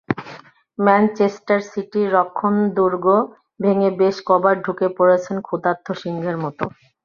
Manchester 0.79 1.59
সিটির 1.69 2.07
রক্ষণদুর্গ 2.17 3.05
ভেঙে 3.59 3.89
বেশ 3.99 4.15
কবার 4.27 4.55
ঢুকে 4.65 4.87
পড়েছেন 4.97 5.35
ক্ষুধার্ত 5.41 5.85
সিংহের 6.01 6.37
মতো। 6.43 6.65